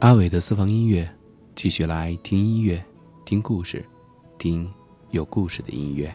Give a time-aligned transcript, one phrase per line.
[0.00, 1.06] 阿伟的私房音乐，
[1.54, 2.82] 继续来听音乐，
[3.26, 3.84] 听故事，
[4.38, 4.66] 听
[5.10, 6.10] 有故事的音乐。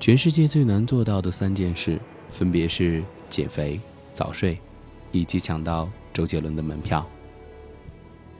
[0.00, 3.78] 全世界最难做到的三件事，分别是减肥、
[4.14, 4.58] 早睡，
[5.12, 7.06] 以及抢到周杰伦的门票。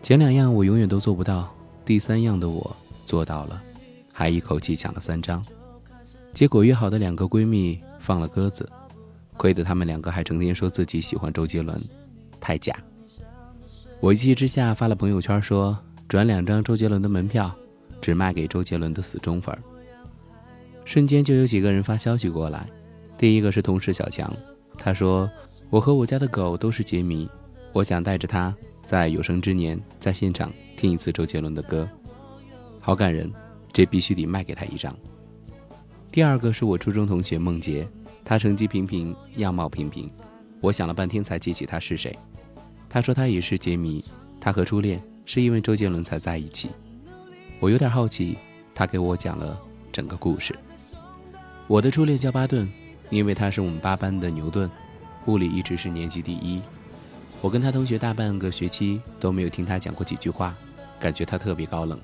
[0.03, 1.55] 前两样我永远都做不到，
[1.85, 2.75] 第三样的我
[3.05, 3.63] 做到了，
[4.11, 5.45] 还一口气抢了三张。
[6.33, 8.67] 结果约好的两个闺蜜放了鸽子，
[9.37, 11.79] 亏得她们两个还成天说自己喜欢周杰伦。
[12.41, 12.75] 太假！
[14.01, 17.55] 我一气之下发了朋友圈说：“转两张周杰伦的门票，
[18.01, 19.57] 只卖给周杰伦的死忠粉。”
[20.87, 22.67] 瞬间就有几个人发消息过来。
[23.19, 24.35] 第一个是同事小强，
[24.79, 25.31] 他说
[25.69, 27.29] ：“我和我家的狗都是杰迷，
[27.73, 31.87] 我想带着它在有生之年在现场听一次周杰伦的歌，
[32.81, 33.31] 好感人，
[33.71, 34.97] 这必须得卖给他一张。”
[36.11, 37.87] 第二个是我初中同学孟杰，
[38.25, 40.11] 他成绩平平，样貌平平，
[40.61, 42.19] 我想了半天才记起他是谁。
[42.93, 44.05] 他说他也是杰迷，
[44.41, 46.71] 他和初恋是因为周杰伦才在一起。
[47.61, 48.37] 我有点好奇，
[48.75, 49.57] 他给我讲了
[49.93, 50.53] 整个故事。
[51.69, 52.69] 我的初恋叫巴顿，
[53.09, 54.69] 因为他是我们八班的牛顿，
[55.27, 56.61] 物理一直是年级第一。
[57.41, 60.53] 我跟他同学大半个学期都没有听他讲过几句话，
[60.99, 61.97] 感觉他特别高冷。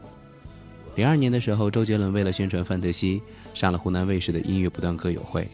[0.95, 3.21] 零二年的时候，周杰伦为了宣传《范特西》，
[3.59, 5.49] 上了湖南卫视的音乐不断歌友会。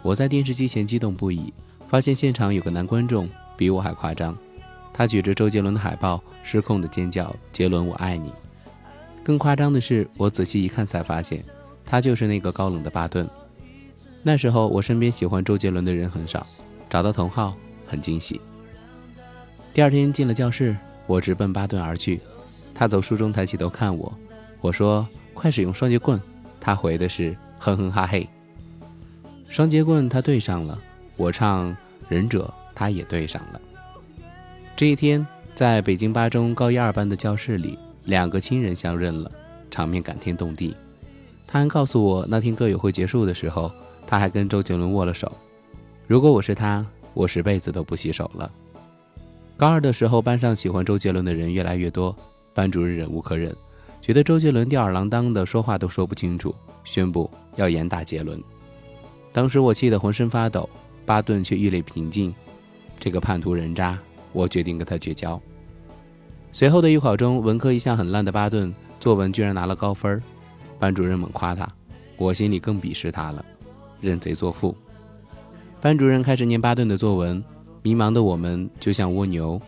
[0.00, 1.52] 我在电视机前激动不已，
[1.88, 4.36] 发现现场有个男观众比我还夸张。
[4.92, 8.32] 他举着周杰伦的海报，失控的尖叫：“杰伦，我爱你！”
[9.24, 11.42] 更夸张的是，我仔细一看才发现，
[11.86, 13.28] 他就是那个高冷的巴顿。
[14.22, 16.46] 那时候我身边喜欢周杰伦的人很少，
[16.88, 17.54] 找到同号
[17.86, 18.40] 很惊喜。
[19.72, 22.20] 第二天进了教室，我直奔巴顿而去。
[22.74, 24.12] 他走书中抬起头看我，
[24.60, 26.20] 我说：“快使用双节棍。”
[26.60, 28.28] 他回的是：“哼哼哈嘿。”
[29.48, 30.78] 双节棍他对上了，
[31.16, 31.70] 我唱
[32.08, 33.60] 《忍者》，他也对上了。
[34.80, 39.30] 这一天，在北京八中高一二班的教室里，两个亲人相认了，
[39.70, 40.74] 场面感天动地。
[41.46, 43.70] 他还告诉我，那天歌友会结束的时候，
[44.06, 45.30] 他还跟周杰伦握了手。
[46.06, 46.82] 如果我是他，
[47.12, 48.50] 我十辈子都不洗手了。
[49.58, 52.16] 高二的时候，班上喜欢周杰伦的人越来越多，
[52.54, 53.54] 班主任忍无可忍，
[54.00, 56.54] 觉得周杰伦吊儿郎当的，说话都说不清楚，
[56.84, 58.42] 宣布要严打杰伦。
[59.30, 60.66] 当时我气得浑身发抖，
[61.04, 62.34] 巴顿却一脸平静。
[62.98, 63.98] 这个叛徒人渣。
[64.32, 65.40] 我决定跟他绝交。
[66.52, 70.20] 随后的预考中，文科一向很烂的巴顿作文居然拿了高分，
[70.78, 71.68] 班主任猛夸他，
[72.16, 73.44] 我心里更鄙视他了，
[74.00, 74.74] 认贼作父。
[75.80, 77.42] 班主任开始念巴顿的作文，
[77.82, 79.60] 迷茫的我们就像蜗牛，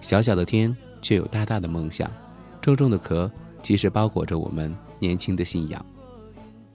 [0.00, 2.10] 小小的天却有大大的梦想，
[2.60, 3.30] 重重的壳
[3.62, 5.84] 其实包裹着我们年轻的信仰。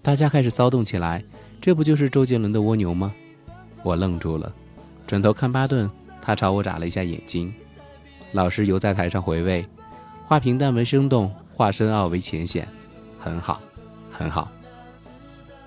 [0.01, 1.23] 大家开始骚动起来，
[1.59, 3.11] 这不就是周杰伦的蜗牛吗？
[3.81, 4.53] 我愣住了，
[5.07, 5.89] 转头看巴顿。
[6.25, 7.53] 他朝我眨了一下眼睛，
[8.31, 9.63] 老师犹在台上回味，
[10.25, 12.67] 画平淡为生动，画深奥为浅显，
[13.19, 13.61] 很好，
[14.11, 14.51] 很好。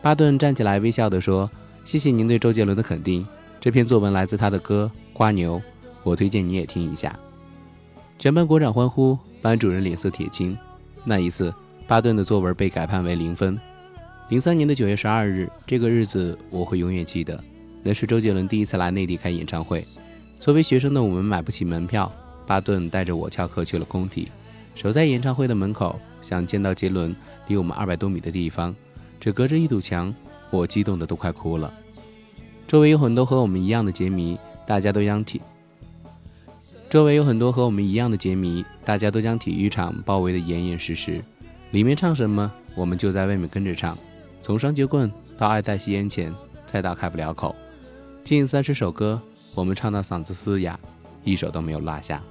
[0.02, 1.48] 巴顿站起来微笑地说
[1.84, 3.24] ：“谢谢您对周杰伦的肯定，
[3.60, 5.58] 这篇作文来自他的歌《瓜牛》，
[6.02, 7.16] 我推荐你也听一下。”
[8.18, 10.58] 全班鼓掌欢呼，班主任脸色铁青。
[11.04, 11.54] 那一次，
[11.86, 13.56] 巴顿的作文被改判为零分。
[14.28, 17.42] 零三年的九月十二日，这个日子我会永远记得，
[17.84, 19.84] 那是周杰伦第一次来内地开演唱会。
[20.38, 22.10] 作为学生的我们买不起门票，
[22.46, 24.28] 巴顿带着我翘课去了工体，
[24.74, 27.14] 守在演唱会的门口，想见到杰伦。
[27.48, 28.74] 离我们二百多米的地方，
[29.18, 30.14] 只隔着一堵墙，
[30.50, 31.72] 我激动的都快哭了。
[32.66, 35.40] 周围有很多和我们一样的杰迷，大家都将体。
[36.88, 41.22] 周围有很多和我们一样的杰迷，大家都将体育场包围的严严实实。
[41.72, 43.96] 里面唱什么，我们就在外面跟着唱。
[44.40, 46.32] 从双截棍到爱在吸烟前，
[46.66, 47.56] 再到开不了口，
[48.22, 49.20] 近三十首歌。
[49.54, 50.78] 我们唱到嗓子嘶哑，
[51.24, 52.22] 一首都没有落下。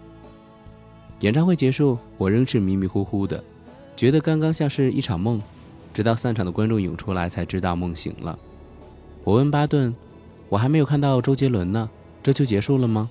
[1.20, 3.44] 演唱会结束，我仍是迷迷糊糊的，
[3.96, 5.42] 觉得刚刚像是一场梦，
[5.94, 8.38] 直到散场的观众涌出来，才知道梦醒了。
[9.24, 9.94] 我问巴顿
[10.48, 11.90] ：“我还没有看到周杰伦呢，
[12.24, 13.10] 这就结束了吗？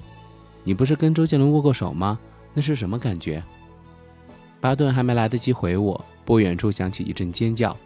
[0.64, 2.18] 你不是跟周杰伦握过手吗？
[2.54, 3.42] 那是什么感觉？”
[4.60, 7.76] 巴顿还没来得及回我，不远处响起一阵尖叫：“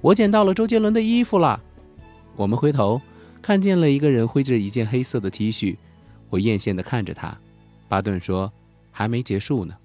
[0.00, 1.62] 我捡到了周杰伦的衣服了！”
[2.34, 3.00] 我们回头。
[3.46, 5.76] 看见了一个人挥着一件黑色的 T 恤，
[6.30, 7.38] 我艳羡地看着他。
[7.86, 8.52] 巴顿说
[8.90, 9.76] ：“还没结束呢。”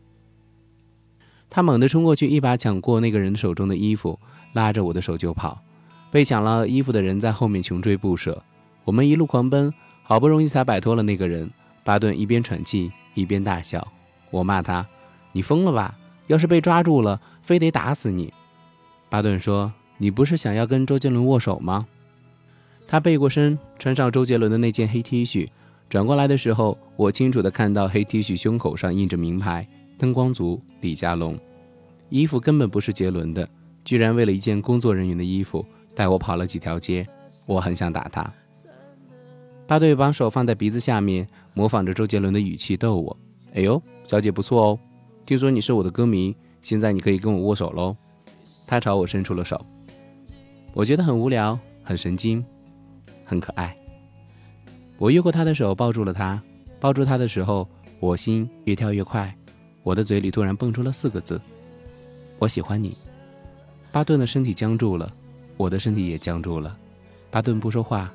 [1.47, 4.19] 他猛地冲过去，一把抢过那个人手中的衣服，
[4.53, 5.61] 拉着我的手就跑。
[6.09, 8.43] 被抢了衣服的人在后面穷追不舍。
[8.83, 9.71] 我们一路狂奔，
[10.01, 11.47] 好不容易才摆脱了那个人。
[11.83, 13.87] 巴顿一边喘气一边大笑。
[14.31, 14.83] 我骂他
[15.33, 15.95] ：“你疯了吧？
[16.25, 18.33] 要是被抓住了，非得打死你。”
[19.07, 21.85] 巴顿说：“你不是想要跟周杰伦握手吗？”
[22.91, 25.47] 他背过身，穿上周杰伦的那件黑 T 恤，
[25.89, 29.65] 转过来的时候，我清楚地看到黑 T 恤胸口上印着名牌
[29.97, 31.39] “灯光族李佳龙”，
[32.11, 33.47] 衣服根本不是杰伦的，
[33.85, 35.65] 居然为了一件工作人员的衣服
[35.95, 37.07] 带我跑了几条街，
[37.45, 38.29] 我很想打他。
[39.65, 43.17] 巴队把手放在鼻子下面，模仿着周杰伦的语气逗我
[43.55, 44.79] ：“哎呦，小姐不错哦，
[45.25, 47.95] 听说你是我的歌迷，现在你可以跟我握手喽。”
[48.67, 49.65] 他朝我伸出了手，
[50.73, 52.43] 我觉得很无聊，很神经，
[53.31, 53.73] 很可爱。
[54.97, 56.43] 我越过他的手，抱住了他。
[56.81, 57.65] 抱住他的时候，
[58.01, 59.33] 我心越跳越快。
[59.83, 61.39] 我的嘴里突然蹦出了四个字
[62.39, 62.97] ：“我喜欢你。”
[63.89, 65.09] 巴顿的身体僵住了，
[65.55, 66.77] 我的身体也僵住了。
[67.29, 68.11] 巴顿不说话，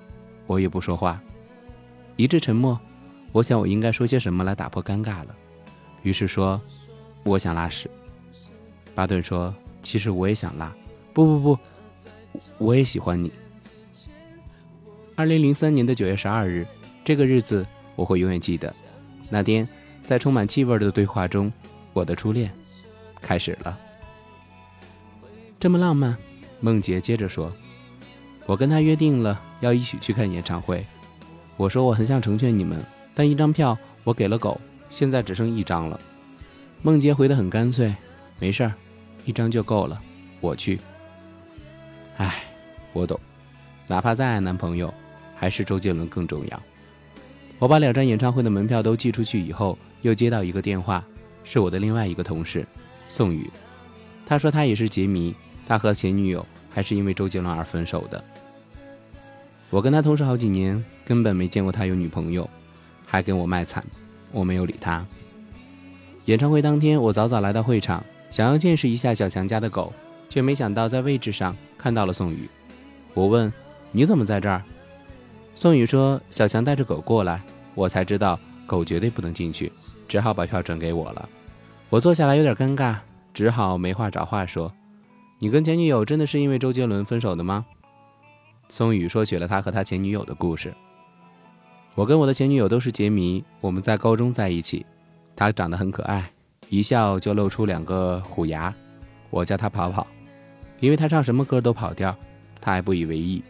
[0.47, 1.19] 我也不说话，
[2.17, 2.79] 一致沉默。
[3.33, 5.35] 我想我应该说些什么来打破尴尬了，
[6.03, 6.61] 于是说
[7.25, 7.91] ：“我想拉屎。”
[8.95, 10.77] 巴顿说：“其实我也想拉。”
[11.15, 11.59] 不不不，
[12.59, 13.33] 我也喜欢你。
[15.17, 16.67] 二零零三年的九月十二日。
[17.03, 18.73] 这个日子我会永远记得。
[19.31, 19.67] 那天，
[20.05, 21.51] 在充满气味的对话中，
[21.95, 22.51] 我的初恋
[23.23, 23.79] 开始了。
[25.59, 26.15] 这么浪漫，
[26.61, 27.51] 梦洁接着说
[28.45, 30.85] ：“我跟他约定了要一起去看演唱会。
[31.57, 32.79] 我说我很想成全你们，
[33.15, 34.61] 但一张票我给了狗，
[34.91, 35.99] 现在只剩一张了。”
[36.83, 37.95] 梦洁回得很干脆
[38.39, 38.75] ：“没事儿，
[39.25, 39.99] 一张就够了，
[40.41, 40.79] 我去。”
[42.19, 42.45] 唉，
[42.93, 43.19] 我懂，
[43.89, 44.93] 哪怕再爱男朋友，
[45.37, 46.63] 还是周杰伦更重要。
[47.59, 51.05] 我把两张演唱会的门票都寄出去以后，又接到一个电话，
[51.45, 52.67] 是我的另外一个同事，
[53.09, 53.49] 宋宇。
[54.27, 55.35] 他说他也是杰迷，
[55.65, 58.23] 他和前女友还是因为周杰伦而分手的。
[59.71, 62.49] 我跟他同事好几年，根本没见过他有女朋友，
[63.07, 63.85] 还跟我卖惨，
[64.33, 65.07] 我没有理他。
[66.27, 69.95] 演唱会当天，我早早来到会场，想要见识一下小强家的狗，
[70.29, 72.49] 却没想到在位置上看到了宋宇。
[73.15, 73.53] 我问
[73.93, 74.63] ：“你怎么在这儿？”
[75.59, 77.43] 宋宇说：“小强带着狗过来，
[77.75, 79.73] 我才知道狗绝对不能进去，
[80.07, 81.27] 只好把票转给我了。
[81.89, 82.97] 我坐下来有点尴尬，
[83.33, 84.71] 只好没话找话说
[85.41, 87.65] ：‘你跟前女友真的是因为周杰伦分手的吗？’
[88.69, 90.75] 宋宇说起了他和他前女友的故事。
[91.95, 94.85] 我跟我的前女友都是杰迷，我们在高中在一起，
[95.35, 96.31] 她长得很可爱，
[96.69, 98.75] 一笑就露出两个虎牙，
[99.31, 100.07] 我叫她跑跑，
[100.81, 102.15] 因为她唱什么歌都跑调，
[102.61, 103.43] 她还不以为意。”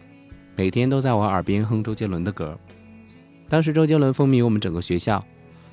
[0.58, 2.58] 每天都在我耳边哼周杰伦的歌，
[3.46, 5.22] 当时周杰伦风靡我们整个学校，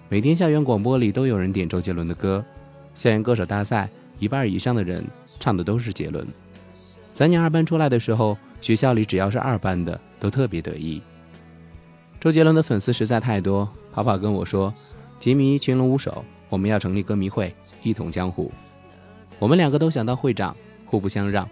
[0.09, 2.44] 每天校园广播里都有人点周杰伦的歌，
[2.94, 3.89] 校园歌手大赛
[4.19, 5.01] 一半以上的人
[5.39, 6.27] 唱的都是杰伦。
[7.13, 11.01] 三年二班出来的时候，学校里只要是二班的都特别得意。
[12.19, 14.74] 周杰伦的粉丝实在太多，跑跑跟我说
[15.18, 18.51] ：“杰迷群龙无首，我们要成立歌迷会，一统江湖。”
[19.39, 20.53] 我们两个都想当会长，
[20.86, 21.47] 互不相让。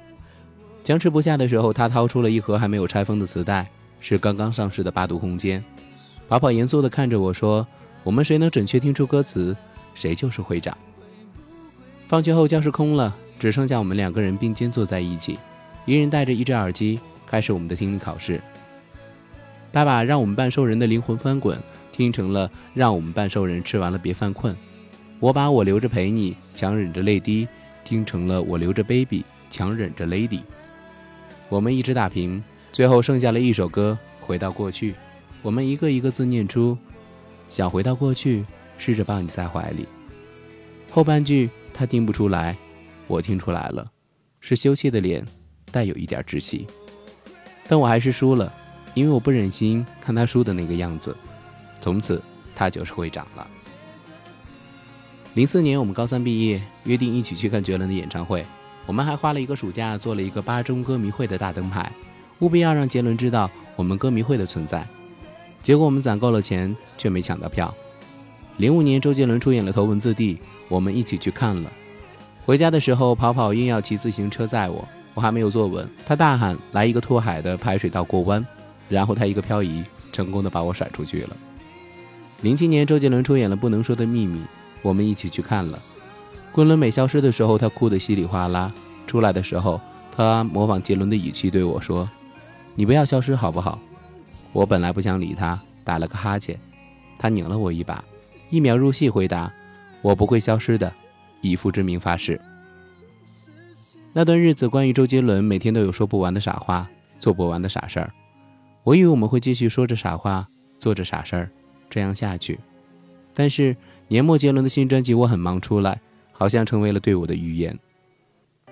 [0.84, 3.70] 僵持不下的时候，他掏出了一盒还没有拆封的磁带，
[4.00, 5.60] 是刚刚上市的《八度空间》。
[6.28, 7.66] 跑跑严肃地看着我说
[8.04, 9.56] ：“我们谁能准确听出歌词，
[9.94, 10.76] 谁就是会长。”
[12.10, 15.38] 放学后，教室空了，只剩下我们两个人并肩坐在一起，
[15.86, 18.42] 一人戴着一只耳机，开始我们的听力考试。
[19.72, 21.58] 爸爸让我们半兽人的灵魂翻滚，
[21.92, 24.56] 听成了让我们半兽人吃完了别犯困。
[25.20, 27.48] 我把我留着陪你，强忍着泪滴，
[27.86, 30.42] 听成了我留着 baby，强忍着 lady。
[31.52, 34.94] 我们一直打平，最后剩下了一首歌《回到过去》。
[35.42, 36.78] 我们一个一个字念出
[37.50, 38.46] ：“想回到过去，
[38.78, 39.86] 试着抱你在怀里。”
[40.90, 42.56] 后半句他听不出来，
[43.06, 43.86] 我听出来了，
[44.40, 45.26] 是羞怯的脸，
[45.74, 46.66] 带有一点窒息。
[47.68, 48.52] 但我还是输了，
[48.94, 51.14] 因为我不忍心看他输的那个样子。
[51.82, 52.24] 从此，
[52.56, 53.46] 他就是会长了。
[55.34, 58.46] 零四年，我们高三毕业，约定一起去看杰伦的演唱会。
[58.92, 61.90] 我们还花了一个暑假做了一个八中歌迷会的大灯牌，
[62.40, 64.86] 务必要让杰伦知道我们歌迷会的存在。
[65.62, 67.74] 结果我们攒够了钱，却没抢到票。
[68.58, 70.36] 零五年，周杰伦出演了《头文字 D》，
[70.68, 71.72] 我们一起去看了。
[72.46, 78.46] 回家的时候，跑跑硬要骑自行车载我，我还没有坐稳，他大喊：“来一个拓海的排水道过弯！”
[78.90, 79.82] 然后他一个漂移，
[80.12, 81.38] 成功的把我甩出去了。
[82.42, 84.40] 零七年，周杰伦出演了《不能说的秘密》，
[84.82, 85.80] 我们一起去看了。
[86.54, 88.72] 昆仑美消失的时候，他哭得稀里哗啦。
[89.08, 89.80] 出来的时候，
[90.16, 92.10] 他模仿杰伦的语气对我说
[92.76, 93.80] ：“你不要消失好不好？”
[94.52, 96.60] 我本来不想理他，打了个哈欠。
[97.18, 98.04] 他拧了我一把，
[98.50, 99.52] 一秒入戏回答
[100.02, 100.92] ：“我不会消失的，
[101.40, 102.40] 以父之名发誓。”
[104.12, 106.90] 那段日子，关于周杰伦，每天都有说不完的傻话，
[107.20, 108.12] 做不完的傻事儿。
[108.84, 110.46] 我以为我们会继续说着傻话，
[110.80, 111.50] 做着傻事儿，
[111.90, 112.60] 这样下去。
[113.34, 113.74] 但是
[114.10, 116.02] 年末杰伦的新专辑《我很忙》出来。
[116.42, 117.78] 好像成为了对我的预言。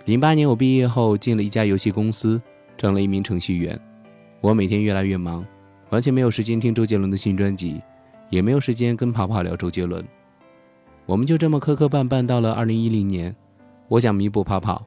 [0.05, 2.41] 零八年我毕业后进了一家游戏公司，
[2.79, 3.79] 成了一名程序员。
[4.41, 5.45] 我每天越来越忙，
[5.91, 7.79] 完全没有时间听周杰伦的新专辑，
[8.31, 10.03] 也没有时间跟跑跑聊周杰伦。
[11.05, 13.35] 我们就这么磕磕绊绊到了二零一零年，
[13.87, 14.83] 我想弥补跑跑，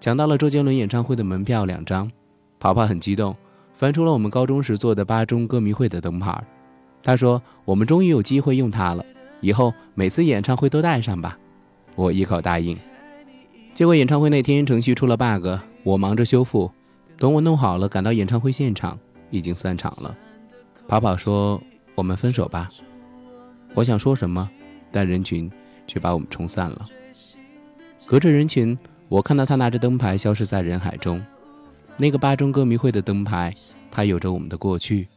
[0.00, 2.10] 抢到了周杰伦演唱会的门票两张。
[2.58, 3.36] 跑跑很激动，
[3.74, 6.36] 翻出了我们高中时做的八中歌迷会的灯牌。
[7.00, 9.06] 他说：“我们终于有机会用它了，
[9.40, 11.38] 以后每次演唱会都带上吧。”
[11.94, 12.78] 我一口答应。
[13.72, 15.46] 结果演唱会那天程序出了 bug，
[15.82, 16.70] 我忙着修复。
[17.18, 18.98] 等我弄好了，赶到演唱会现场，
[19.30, 20.16] 已经散场了。
[20.88, 21.62] 跑跑说
[21.94, 22.68] ：“我们分手吧。”
[23.74, 24.48] 我想说什么，
[24.92, 25.50] 但人群
[25.86, 26.86] 却把我们冲散了。
[28.06, 28.76] 隔着人群，
[29.08, 31.24] 我看到他拿着灯牌消失在人海中。
[31.96, 33.54] 那个八中歌迷会的灯牌，
[33.90, 35.08] 它有着我们的过去，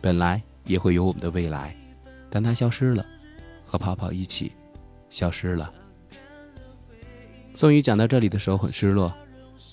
[0.00, 1.74] 本来也会有我们的未来，
[2.28, 3.06] 但它消失了，
[3.64, 4.52] 和跑跑一起
[5.08, 5.72] 消失了。
[7.58, 9.12] 宋宇讲到这里的时候很失落，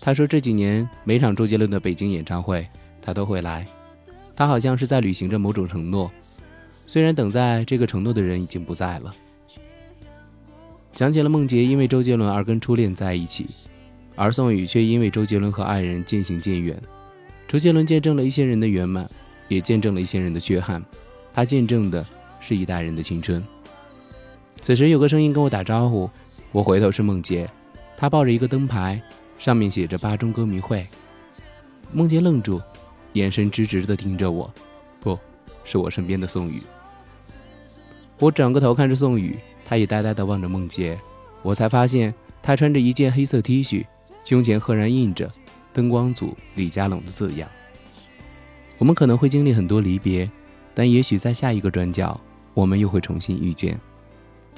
[0.02, 2.68] 他说这几年每场周杰伦的北京演唱会，
[3.00, 3.64] 他都会来，
[4.36, 6.12] 他好像是在履行着某种承诺，
[6.88, 9.14] 虽然等在这个承诺的人已经不在了。
[10.94, 13.46] 想起了梦洁因为周杰伦而跟初恋在一起。
[14.16, 16.76] 而宋宇却因为周杰伦和爱人渐行渐远。
[17.48, 19.08] 周杰伦见证了一些人的圆满，
[19.48, 20.84] 也见证了一些人的缺憾。
[21.32, 22.04] 他见证的
[22.40, 23.44] 是一代人的青春。
[24.60, 26.10] 此时有个声音跟我打招呼，
[26.52, 27.48] 我回头是梦洁，
[27.98, 29.02] 他抱着一个灯牌，
[29.40, 30.86] 上面写着“八中歌迷会”。
[31.94, 32.62] 梦洁愣住，
[33.14, 34.54] 眼神直直地盯着我，
[35.00, 35.18] 不
[35.64, 36.62] 是我身边的宋宇。
[38.20, 41.00] 我转过头看着宋宇，他也呆呆地望着梦洁，
[41.42, 43.86] 我才发现他穿着一件黑色 T 恤。
[44.24, 45.32] 胸前赫然印着
[45.72, 47.48] “灯光组李佳隆”的字样。
[48.78, 50.30] 我们可能会经历很多离别，
[50.74, 52.20] 但也许在下一个转角，
[52.56, 53.80] 我们又会重新遇见。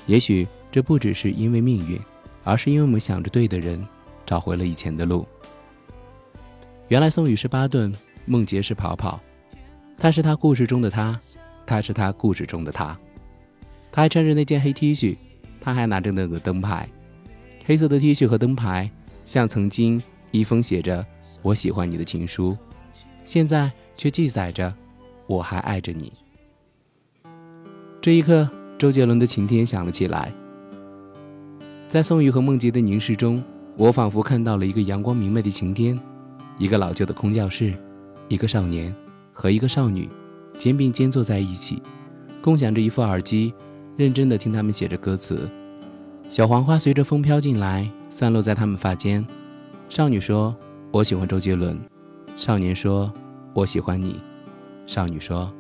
[0.06, 2.00] 也许这不只是因为命运，
[2.48, 3.86] 而是因为我们想着对的人，
[4.26, 5.28] 找回了以前的路。
[6.88, 7.94] 原来宋宇是巴顿，
[8.26, 9.20] 梦洁是跑跑，
[9.98, 11.20] 他是他故事中的他，
[11.66, 12.98] 他是他故事中的他。
[13.92, 15.18] 他还穿着那件黑 T 恤，
[15.60, 16.88] 他还拿着那个灯牌，
[17.66, 18.90] 黑色的 T 恤和灯牌。
[19.26, 20.02] 像曾经
[20.32, 21.06] 一封写着
[21.44, 22.58] “我喜欢你”的情书，
[23.26, 24.74] 现在却记载着
[25.28, 26.14] “我还爱着你”。
[28.02, 30.32] 这一刻，周杰伦的晴天响了起来。
[31.90, 33.44] 在宋雨和梦洁的凝视中，
[33.76, 36.00] 我仿佛看到了一个阳光明媚的晴天，
[36.58, 37.74] 一个老旧的空教室，
[38.28, 38.94] 一个少年
[39.32, 40.10] 和一个少女
[40.60, 41.82] 肩并肩坐在一起，
[42.42, 43.54] 共享着一副耳机，
[43.96, 45.50] 认真的听他们写着歌词。
[46.30, 47.90] 小黄花随着风飘进来。
[48.10, 49.24] 散落在他们发间。
[49.90, 50.56] 少女说
[50.90, 51.80] ：“我喜欢周杰伦。”
[52.36, 53.14] 少年说
[53.54, 54.20] ：“我喜欢你。”
[54.88, 55.54] 少女说：“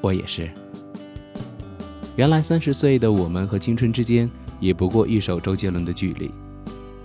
[0.00, 0.48] 我也是。”
[2.14, 4.30] 原来三十岁的我们和青春之间
[4.60, 6.30] 也不过一首周杰伦的距离。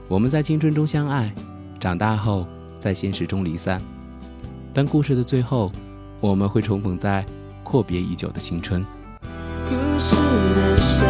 [0.08, 1.34] 我们在青春中相爱，
[1.80, 2.46] 长大后
[2.80, 3.82] 在现实中离散。
[4.74, 5.72] 但故事的最后，
[6.20, 7.26] 我们会重逢在
[7.64, 8.86] 阔别已久的青春。
[9.70, 10.16] 故事
[10.56, 11.06] 的小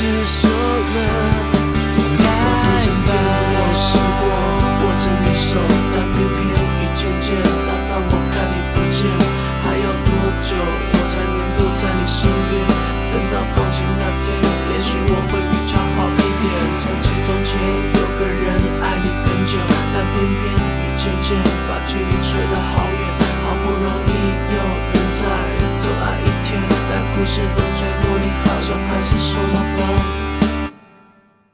[0.00, 0.96] 是说了
[2.16, 2.24] 天
[2.80, 2.88] 见。
[3.52, 4.24] 我试过
[4.80, 5.60] 握着你手，
[5.92, 7.36] 但偏偏一渐渐
[7.68, 9.04] 大到我看你不见。
[9.60, 10.08] 还要多
[10.40, 12.64] 久我才能够在你身边？
[13.12, 14.40] 等到放晴那天，
[14.72, 16.48] 也许我会比较好一点。
[16.80, 17.60] 从前从前
[17.92, 19.60] 有个人爱你很久，
[19.92, 21.36] 但偏偏一渐渐
[21.68, 23.04] 把距离吹得好远。
[23.44, 24.16] 好不容易
[24.48, 25.28] 有人在，
[25.84, 26.56] 多爱一天，
[26.88, 27.69] 但故事都。